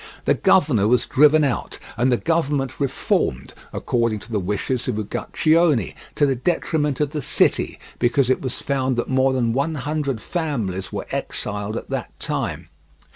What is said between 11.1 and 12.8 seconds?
exiled at that time.